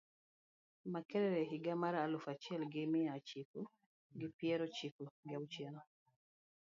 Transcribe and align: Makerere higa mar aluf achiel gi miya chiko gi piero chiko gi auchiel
Makerere 0.93 1.41
higa 1.49 1.73
mar 1.81 1.95
aluf 2.03 2.25
achiel 2.33 2.61
gi 2.73 2.83
miya 2.91 3.15
chiko 3.27 3.61
gi 4.19 4.27
piero 4.37 4.65
chiko 4.77 5.03
gi 5.21 5.31
auchiel 5.37 5.75